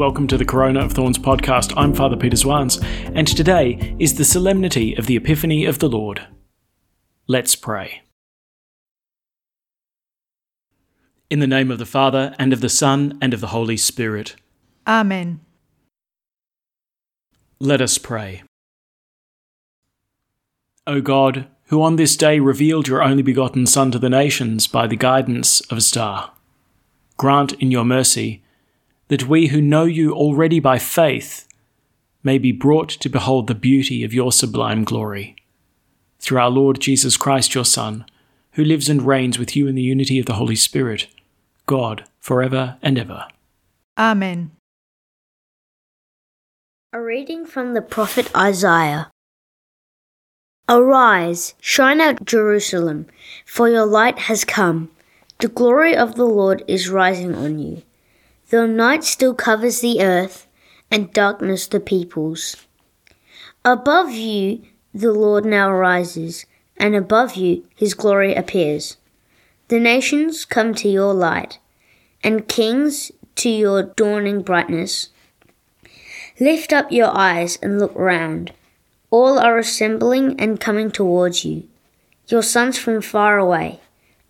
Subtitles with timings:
[0.00, 1.74] Welcome to the Corona of Thorns podcast.
[1.76, 2.82] I'm Father Peter Zwans,
[3.14, 6.26] and today is the solemnity of the Epiphany of the Lord.
[7.26, 8.00] Let's pray.
[11.28, 14.36] In the name of the Father, and of the Son, and of the Holy Spirit.
[14.86, 15.40] Amen.
[17.58, 18.42] Let us pray.
[20.86, 24.86] O God, who on this day revealed your only begotten Son to the nations by
[24.86, 26.32] the guidance of a star,
[27.18, 28.42] grant in your mercy
[29.10, 31.48] that we who know you already by faith
[32.22, 35.34] may be brought to behold the beauty of your sublime glory.
[36.20, 38.04] Through our Lord Jesus Christ, your Son,
[38.52, 41.08] who lives and reigns with you in the unity of the Holy Spirit,
[41.66, 43.26] God, for ever and ever.
[43.98, 44.52] Amen.
[46.92, 49.10] A reading from the prophet Isaiah.
[50.68, 53.06] Arise, shine out Jerusalem,
[53.44, 54.88] for your light has come.
[55.40, 57.82] The glory of the Lord is rising on you.
[58.50, 60.48] Though night still covers the earth,
[60.90, 62.56] and darkness the peoples.
[63.64, 68.96] Above you the Lord now rises, and above you his glory appears.
[69.68, 71.60] The nations come to your light,
[72.24, 75.10] and kings to your dawning brightness.
[76.40, 78.52] Lift up your eyes and look round.
[79.10, 81.68] All are assembling and coming towards you.
[82.26, 83.78] Your sons from far away,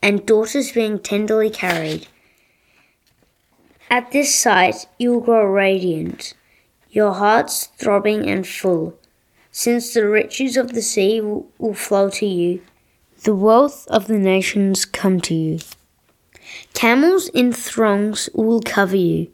[0.03, 2.07] and daughters being tenderly carried.
[3.91, 6.35] At this sight you will grow radiant,
[6.91, 8.97] your hearts throbbing and full,
[9.51, 12.63] since the riches of the sea will, flow to you
[13.25, 15.59] the wealth of the nations come to you.
[16.73, 19.31] Camels in throngs will cover you,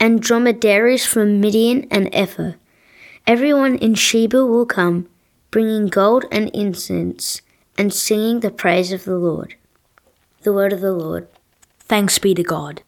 [0.00, 2.52] and dromedaries from Midian and Ephah.
[3.26, 5.06] Everyone in Sheba will come,
[5.50, 7.42] bringing gold and incense,
[7.76, 9.54] and singing the praise of the Lord.
[10.42, 11.28] The word of the Lord.
[11.80, 12.82] Thanks be to God.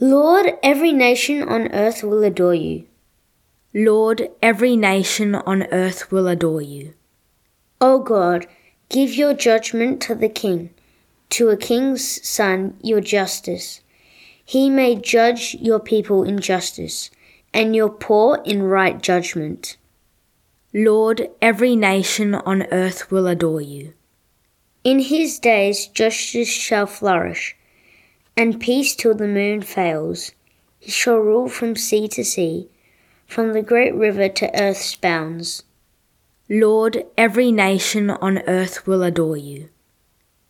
[0.00, 2.86] Lord, every nation on earth will adore you.
[3.72, 6.94] Lord, every nation on earth will adore you.
[7.80, 8.46] O God,
[8.90, 10.70] Give your judgment to the king,
[11.30, 13.82] to a king's son your justice.
[14.44, 17.08] He may judge your people in justice,
[17.54, 19.76] and your poor in right judgment.
[20.74, 23.92] Lord, every nation on earth will adore you.
[24.82, 27.56] In his days justice shall flourish,
[28.40, 30.32] and peace till the moon fails.
[30.78, 32.70] He shall rule from sea to sea,
[33.26, 35.62] from the great river to earth's bounds.
[36.48, 39.68] Lord, every nation on earth will adore you.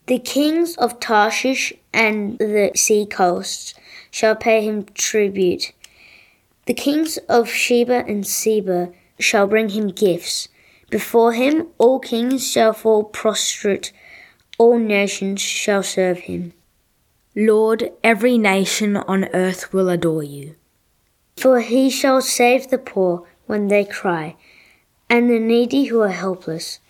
[0.06, 3.74] The kings of Tarshish and the sea coasts
[4.12, 5.72] shall pay him tribute.
[6.66, 10.46] The kings of Sheba and Seba shall bring him gifts.
[10.90, 13.92] Before him all kings shall fall prostrate,
[14.58, 16.52] all nations shall serve him.
[17.36, 20.56] Lord, every nation on earth will adore you.
[21.36, 24.36] For he shall save the poor when they cry
[25.08, 26.80] and the needy who are helpless.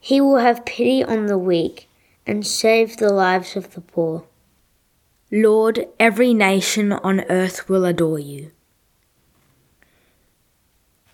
[0.00, 1.88] He will have pity on the weak
[2.26, 4.24] and save the lives of the poor.
[5.30, 8.50] Lord, every nation on earth will adore you.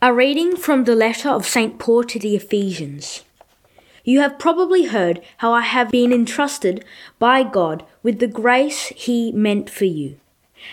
[0.00, 1.78] A reading from the letter of St.
[1.78, 3.24] Paul to the Ephesians.
[4.04, 6.84] You have probably heard how I have been entrusted
[7.18, 10.20] by God with the grace He meant for you,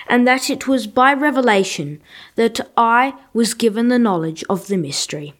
[0.07, 2.01] and that it was by revelation
[2.35, 5.33] that I was given the knowledge of the mystery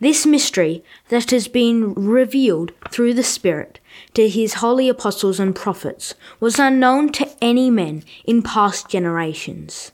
[0.00, 3.78] this mystery that has been revealed through the Spirit
[4.14, 9.92] to his holy apostles and prophets was unknown to any men in past generations.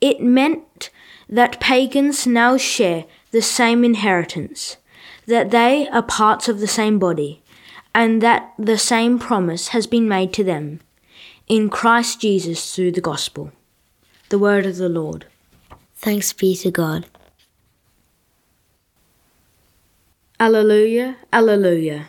[0.00, 0.90] It meant
[1.28, 4.76] that pagans now share the same inheritance,
[5.26, 7.42] that they are parts of the same body,
[7.94, 10.80] and that the same promise has been made to them
[11.46, 13.52] in Christ Jesus through the gospel.
[14.28, 15.26] The word of the Lord.
[15.94, 17.06] Thanks be to God.
[20.38, 22.08] Alleluia, Alleluia.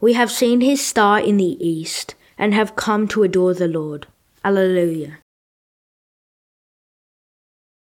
[0.00, 4.06] We have seen his star in the east and have come to adore the Lord.
[4.44, 5.18] Alleluia.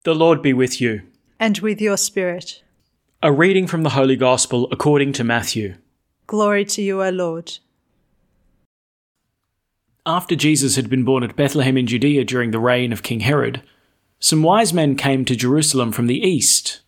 [0.05, 1.03] The Lord be with you.
[1.41, 2.63] And with your spirit.
[3.27, 5.75] A reading from the Holy Gospel according to Matthew.
[6.29, 7.59] Glory to you, O Lord.
[10.07, 13.63] After Jesus had been born at Bethlehem in Judea during the reign of King Herod,
[14.21, 16.83] some wise men came to Jerusalem from the east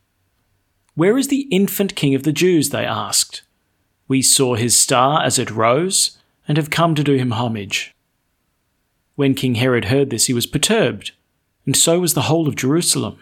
[0.95, 2.71] where is the infant king of the Jews?
[2.71, 3.43] they asked.
[4.07, 7.97] We saw his star as it rose, and have come to do him homage.
[9.17, 11.11] When King Herod heard this, he was perturbed,
[11.67, 13.19] and so was the whole of Jerusalem.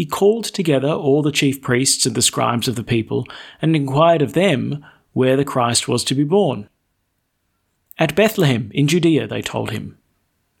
[0.00, 3.26] He called together all the chief priests and the scribes of the people,
[3.60, 4.82] and inquired of them
[5.12, 6.70] where the Christ was to be born.
[7.98, 9.98] At Bethlehem in Judea, they told him.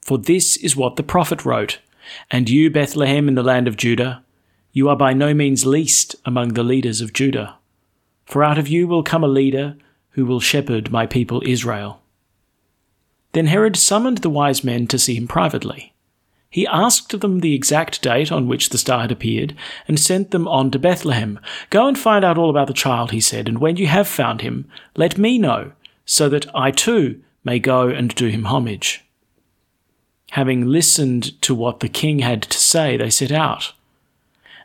[0.02, 1.78] For this is what the prophet wrote
[2.30, 4.22] And you, Bethlehem, in the land of Judah,
[4.72, 7.56] you are by no means least among the leaders of Judah.
[8.26, 9.74] For out of you will come a leader
[10.10, 12.02] who will shepherd my people Israel.
[13.32, 15.89] Then Herod summoned the wise men to see him privately.
[16.50, 19.54] He asked them the exact date on which the star had appeared,
[19.86, 21.38] and sent them on to Bethlehem.
[21.70, 24.40] Go and find out all about the child, he said, and when you have found
[24.40, 25.72] him, let me know,
[26.04, 29.04] so that I too may go and do him homage.
[30.32, 33.72] Having listened to what the king had to say, they set out.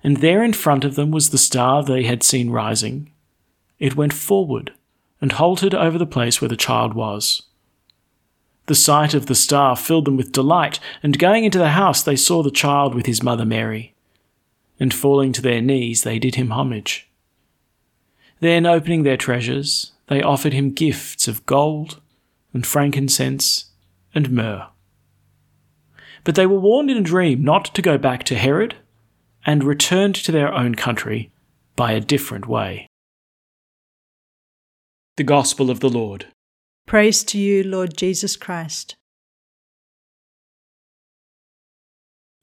[0.03, 3.11] And there in front of them was the star they had seen rising.
[3.79, 4.73] It went forward
[5.21, 7.43] and halted over the place where the child was.
[8.67, 12.15] The sight of the star filled them with delight, and going into the house they
[12.15, 13.93] saw the child with his mother Mary.
[14.79, 17.07] And falling to their knees, they did him homage.
[18.39, 22.01] Then, opening their treasures, they offered him gifts of gold,
[22.53, 23.71] and frankincense,
[24.13, 24.67] and myrrh.
[26.23, 28.75] But they were warned in a dream not to go back to Herod,
[29.45, 31.31] and returned to their own country
[31.75, 32.87] by a different way.
[35.17, 36.27] The Gospel of the Lord.
[36.85, 38.95] Praise to you, Lord Jesus Christ.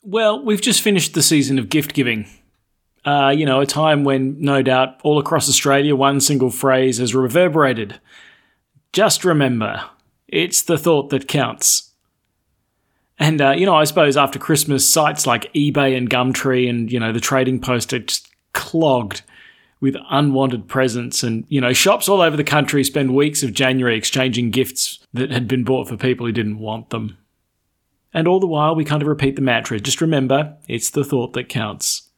[0.01, 2.27] Well, we've just finished the season of gift giving.
[3.05, 7.15] Uh, you know, a time when, no doubt, all across Australia, one single phrase has
[7.15, 8.01] reverberated.
[8.91, 9.81] Just remember,
[10.27, 11.91] it's the thought that counts.
[13.17, 16.99] And, uh, you know, I suppose after Christmas, sites like eBay and Gumtree and, you
[16.99, 19.21] know, the trading post are just clogged
[19.83, 21.23] with unwanted presents.
[21.23, 25.29] And, you know, shops all over the country spend weeks of January exchanging gifts that
[25.29, 27.17] had been bought for people who didn't want them.
[28.13, 31.33] And all the while, we kind of repeat the mantra just remember, it's the thought
[31.33, 32.09] that counts.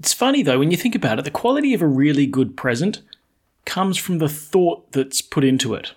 [0.00, 3.02] It's funny though, when you think about it, the quality of a really good present
[3.64, 5.94] comes from the thought that's put into it.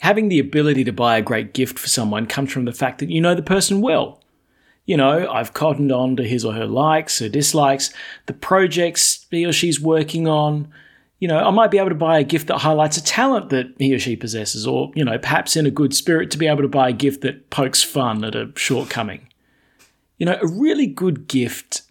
[0.00, 3.08] Having the ability to buy a great gift for someone comes from the fact that
[3.08, 4.20] you know the person well
[4.84, 7.92] you know, I've cottoned on to his or her likes, her dislikes,
[8.26, 10.72] the projects he or she's working on.
[11.20, 13.72] You know, I might be able to buy a gift that highlights a talent that
[13.78, 16.62] he or she possesses, or, you know, perhaps in a good spirit to be able
[16.62, 19.28] to buy a gift that pokes fun at a shortcoming.
[20.18, 21.82] You know, a really good gift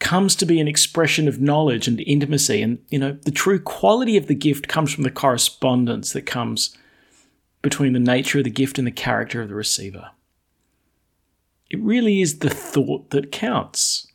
[0.00, 4.18] comes to be an expression of knowledge and intimacy, and, you know, the true quality
[4.18, 6.76] of the gift comes from the correspondence that comes
[7.62, 10.10] between the nature of the gift and the character of the receiver
[11.74, 14.06] it really is the thought that counts.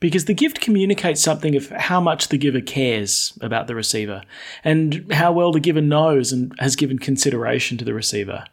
[0.00, 4.22] Because the gift communicates something of how much the giver cares about the receiver,
[4.64, 8.46] and how well the giver knows and has given consideration to the receiver.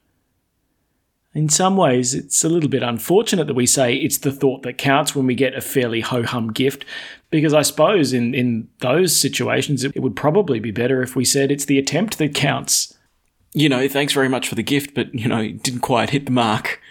[1.34, 4.78] In some ways, it's a little bit unfortunate that we say it's the thought that
[4.78, 6.84] counts when we get a fairly ho hum gift,
[7.30, 11.52] because I suppose in, in those situations it would probably be better if we said
[11.52, 12.94] it's the attempt that counts.
[13.54, 16.32] You know, thanks very much for the gift, but, you know, didn't quite hit the
[16.32, 16.82] mark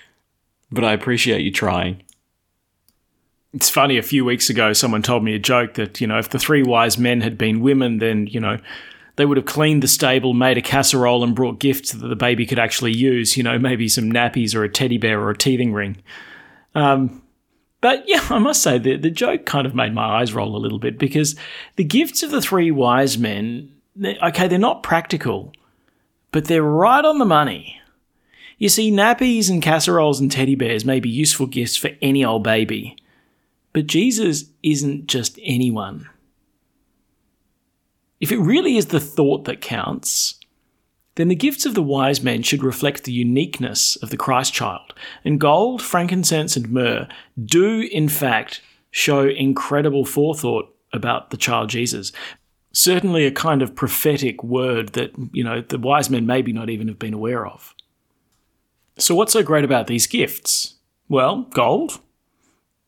[0.70, 2.02] but I appreciate you trying.
[3.54, 6.28] It's funny, a few weeks ago, someone told me a joke that, you know, if
[6.28, 8.58] the three wise men had been women, then, you know,
[9.16, 12.46] they would have cleaned the stable, made a casserole, and brought gifts that the baby
[12.46, 15.72] could actually use, you know, maybe some nappies or a teddy bear or a teething
[15.72, 15.96] ring.
[16.74, 17.22] Um,
[17.80, 20.58] but yeah, I must say the, the joke kind of made my eyes roll a
[20.58, 21.34] little bit because
[21.76, 25.52] the gifts of the three wise men, they're, okay, they're not practical,
[26.30, 27.80] but they're right on the money.
[28.58, 32.42] You see, nappies and casseroles and teddy bears may be useful gifts for any old
[32.42, 32.96] baby,
[33.72, 36.08] but Jesus isn't just anyone.
[38.20, 40.40] If it really is the thought that counts,
[41.14, 44.92] then the gifts of the wise men should reflect the uniqueness of the Christ child.
[45.24, 47.06] And gold, frankincense, and myrrh
[47.44, 48.60] do, in fact,
[48.90, 52.10] show incredible forethought about the child Jesus.
[52.72, 56.88] Certainly a kind of prophetic word that, you know, the wise men maybe not even
[56.88, 57.74] have been aware of.
[58.99, 60.75] So, what's so great about these gifts?
[61.09, 62.00] Well, gold,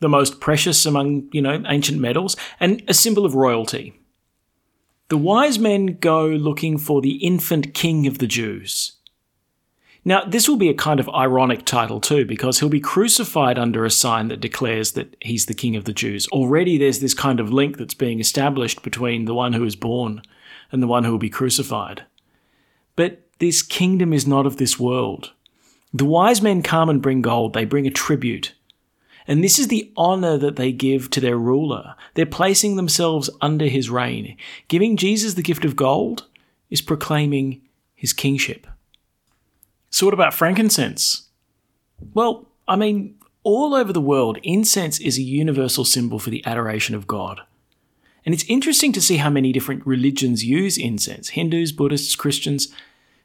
[0.00, 3.94] the most precious among, you know, ancient metals, and a symbol of royalty.
[5.08, 8.96] The wise men go looking for the infant king of the Jews.
[10.04, 13.84] Now, this will be a kind of ironic title too, because he'll be crucified under
[13.84, 16.26] a sign that declares that he's the king of the Jews.
[16.28, 20.22] Already there's this kind of link that's being established between the one who is born
[20.72, 22.04] and the one who will be crucified.
[22.96, 25.32] But this kingdom is not of this world.
[25.92, 28.54] The wise men come and bring gold, they bring a tribute.
[29.26, 31.94] And this is the honor that they give to their ruler.
[32.14, 34.36] They're placing themselves under his reign.
[34.68, 36.26] Giving Jesus the gift of gold
[36.68, 37.60] is proclaiming
[37.94, 38.66] his kingship.
[39.90, 41.28] So, what about frankincense?
[42.14, 46.94] Well, I mean, all over the world, incense is a universal symbol for the adoration
[46.94, 47.40] of God.
[48.24, 52.68] And it's interesting to see how many different religions use incense Hindus, Buddhists, Christians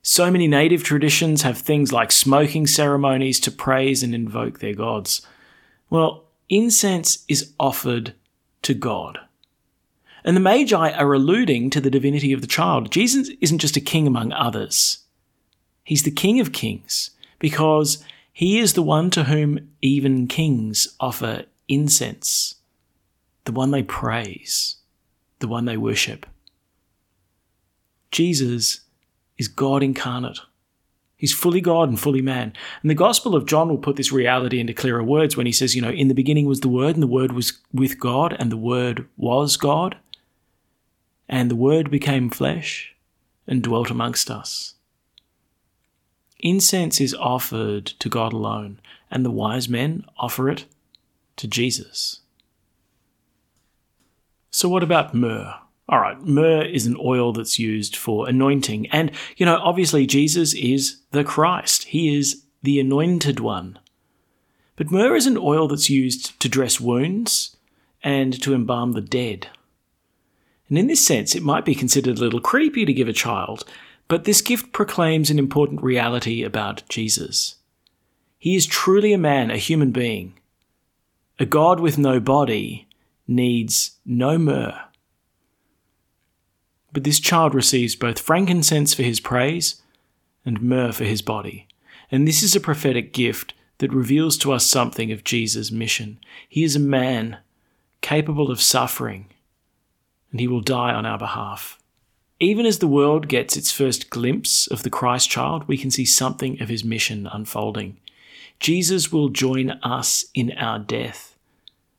[0.08, 5.26] So many native traditions have things like smoking ceremonies to praise and invoke their gods.
[5.90, 8.14] Well, incense is offered
[8.62, 9.18] to God.
[10.24, 12.92] And the Magi are alluding to the divinity of the child.
[12.92, 15.00] Jesus isn't just a king among others,
[15.84, 17.10] he's the King of kings
[17.40, 22.58] because he is the one to whom even kings offer incense,
[23.46, 24.76] the one they praise,
[25.40, 26.28] the one they worship.
[28.12, 28.82] Jesus
[29.38, 30.40] is God incarnate.
[31.18, 32.54] He's fully God and fully man.
[32.82, 35.76] And the Gospel of John will put this reality into clearer words when he says,
[35.76, 38.52] you know, in the beginning was the Word, and the Word was with God, and
[38.52, 39.98] the Word was God.
[41.30, 42.96] And the Word became flesh
[43.48, 44.76] and dwelt amongst us.
[46.40, 50.66] Incense is offered to God alone, and the wise men offer it
[51.38, 52.20] to Jesus.
[54.52, 55.56] So, what about myrrh?
[55.88, 58.88] All right, myrrh is an oil that's used for anointing.
[58.88, 63.78] And, you know, obviously Jesus is the Christ, he is the anointed one.
[64.78, 67.56] But myrrh is an oil that's used to dress wounds
[68.04, 69.48] and to embalm the dead.
[70.70, 73.64] And in this sense, it might be considered a little creepy to give a child,
[74.08, 77.56] but this gift proclaims an important reality about Jesus.
[78.40, 80.34] He is truly a man, a human being.
[81.38, 82.88] A God with no body
[83.28, 84.85] needs no myrrh
[86.96, 89.82] but this child receives both frankincense for his praise
[90.46, 91.68] and myrrh for his body.
[92.10, 96.20] And this is a prophetic gift that reveals to us something of Jesus' mission.
[96.48, 97.40] He is a man
[98.00, 99.26] capable of suffering,
[100.32, 101.78] and he will die on our behalf.
[102.40, 106.06] Even as the world gets its first glimpse of the Christ child, we can see
[106.06, 107.98] something of his mission unfolding.
[108.62, 111.38] Jesus will join us in our death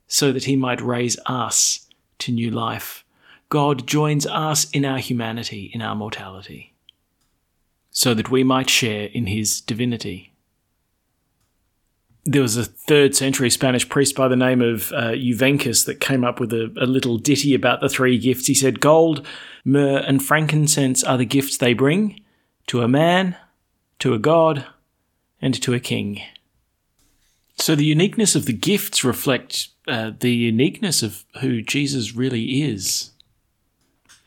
[0.08, 1.86] so that he might raise us
[2.20, 3.04] to new life.
[3.48, 6.74] God joins us in our humanity, in our mortality,
[7.90, 10.32] so that we might share in his divinity.
[12.24, 16.24] There was a third century Spanish priest by the name of uh, Juvencus that came
[16.24, 18.48] up with a, a little ditty about the three gifts.
[18.48, 19.24] He said, Gold,
[19.64, 22.20] myrrh, and frankincense are the gifts they bring
[22.66, 23.36] to a man,
[24.00, 24.66] to a god,
[25.40, 26.20] and to a king.
[27.58, 33.12] So the uniqueness of the gifts reflect uh, the uniqueness of who Jesus really is.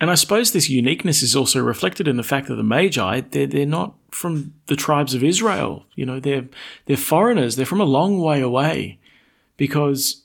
[0.01, 3.47] And I suppose this uniqueness is also reflected in the fact that the Magi, they're,
[3.47, 5.85] they're not from the tribes of Israel.
[5.95, 6.47] You know, they're,
[6.85, 7.55] they're foreigners.
[7.55, 8.99] They're from a long way away
[9.57, 10.23] because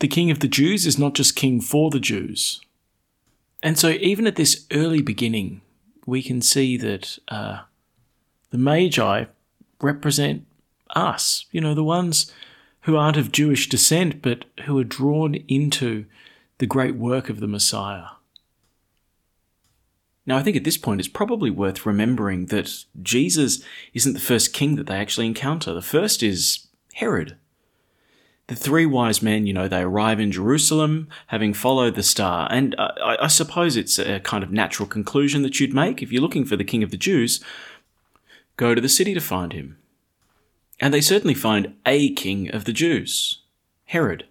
[0.00, 2.60] the king of the Jews is not just king for the Jews.
[3.62, 5.60] And so even at this early beginning,
[6.06, 7.60] we can see that uh,
[8.50, 9.26] the Magi
[9.80, 10.44] represent
[10.90, 12.32] us, you know, the ones
[12.82, 16.06] who aren't of Jewish descent, but who are drawn into
[16.58, 18.06] the great work of the Messiah.
[20.28, 24.52] Now, I think at this point it's probably worth remembering that Jesus isn't the first
[24.52, 25.72] king that they actually encounter.
[25.72, 27.38] The first is Herod.
[28.48, 32.76] The three wise men, you know, they arrive in Jerusalem having followed the star, and
[32.78, 36.44] I, I suppose it's a kind of natural conclusion that you'd make if you're looking
[36.44, 37.42] for the king of the Jews.
[38.58, 39.78] Go to the city to find him.
[40.78, 43.40] And they certainly find a king of the Jews,
[43.86, 44.26] Herod.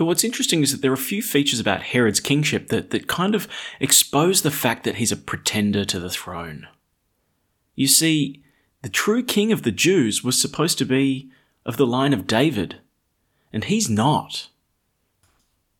[0.00, 3.06] But what's interesting is that there are a few features about Herod's kingship that, that
[3.06, 3.46] kind of
[3.80, 6.68] expose the fact that he's a pretender to the throne.
[7.74, 8.42] You see,
[8.80, 11.28] the true king of the Jews was supposed to be
[11.66, 12.76] of the line of David,
[13.52, 14.48] and he's not.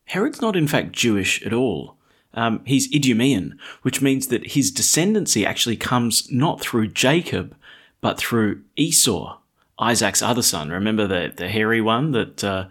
[0.05, 1.97] Herod's not, in fact, Jewish at all.
[2.35, 7.57] Um, he's Idumean, which means that his descendancy actually comes not through Jacob,
[8.03, 9.39] but through Esau,
[9.79, 10.69] Isaac's other son.
[10.69, 12.67] Remember the, the hairy one that uh,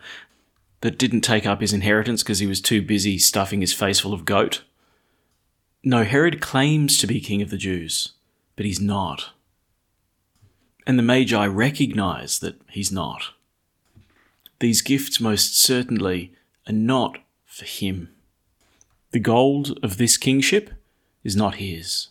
[0.81, 4.13] that didn't take up his inheritance because he was too busy stuffing his face full
[4.13, 4.63] of goat?
[5.83, 8.13] No, Herod claims to be king of the Jews,
[8.55, 9.29] but he's not.
[10.86, 13.31] And the Magi recognize that he's not.
[14.59, 16.33] These gifts most certainly
[16.67, 18.09] are not for him.
[19.12, 20.71] The gold of this kingship
[21.24, 22.09] is not his.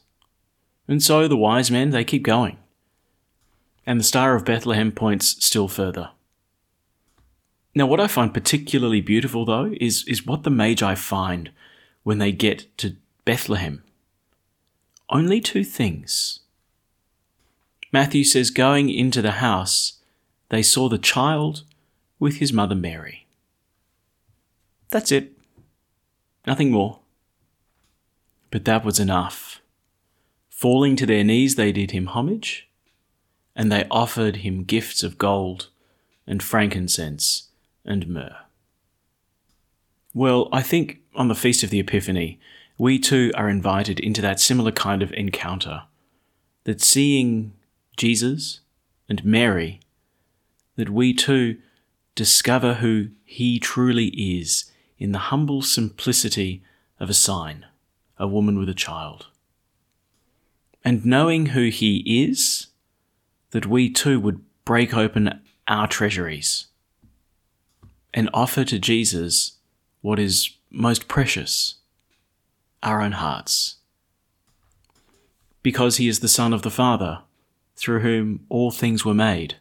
[0.87, 2.57] And so the wise men, they keep going.
[3.87, 6.11] And the Star of Bethlehem points still further.
[7.79, 11.53] Now, what I find particularly beautiful, though, is, is what the Magi find
[12.03, 13.85] when they get to Bethlehem.
[15.09, 16.41] Only two things.
[17.93, 20.01] Matthew says, going into the house,
[20.49, 21.63] they saw the child
[22.19, 23.29] with his mother Mary.
[24.91, 25.35] That's it.
[26.49, 26.99] Nothing more.
[28.51, 29.61] But that was enough.
[30.51, 32.69] Falling to their knees, they did him homage,
[33.55, 35.69] and they offered him gifts of gold
[36.27, 37.48] and frankincense
[37.89, 38.37] and myrrh.
[40.15, 42.39] Well, I think on the Feast of the Epiphany,
[42.77, 45.83] we too are invited into that similar kind of encounter
[46.65, 47.53] that seeing
[47.97, 48.61] Jesus
[49.09, 49.81] and Mary,
[50.77, 51.57] that we too
[52.15, 56.63] discover who he truly is in the humble simplicity
[57.01, 57.67] of a sign,
[58.19, 59.27] a woman with a child.
[60.85, 62.69] And knowing who he is,
[63.51, 66.67] that we too would break open our treasuries
[68.15, 69.53] and offer to Jesus
[70.01, 71.77] what is most precious
[72.83, 73.77] our own hearts.
[75.63, 77.21] Because he is the Son of the Father,
[77.77, 79.57] through whom all things were made,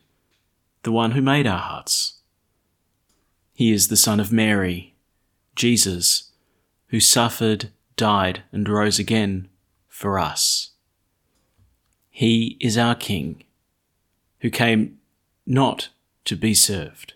[0.83, 2.13] the one who made our hearts.
[3.53, 4.93] He is the Son of Mary,
[5.55, 6.31] Jesus,
[6.89, 9.49] who suffered, died, and rose again
[9.87, 10.71] for us.
[12.09, 13.43] He is our King,
[14.41, 14.99] who came
[15.45, 15.89] not
[16.25, 17.13] to be served,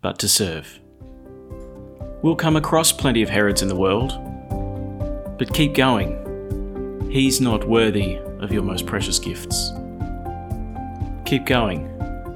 [0.00, 0.80] but to serve.
[2.22, 4.12] We'll come across plenty of Herods in the world,
[5.38, 7.08] but keep going.
[7.10, 9.70] He's not worthy of your most precious gifts.
[11.24, 11.86] Keep going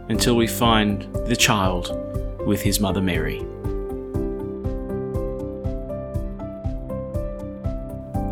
[0.09, 1.97] until we find the child
[2.47, 3.39] with his mother Mary.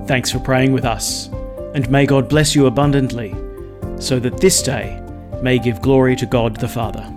[0.07, 1.29] Thanks for praying with us,
[1.75, 3.35] and may God bless you abundantly,
[3.99, 5.03] so that this day
[5.43, 7.15] may give glory to God the Father.